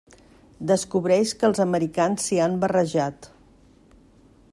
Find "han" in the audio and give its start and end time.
2.47-2.57